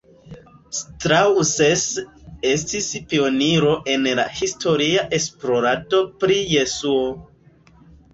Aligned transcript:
Strauss 0.75 1.49
estis 2.51 2.87
pioniro 3.11 3.73
en 3.97 4.07
la 4.21 4.25
historia 4.39 5.03
esplorado 5.19 6.01
pri 6.25 6.39
Jesuo. 6.55 7.05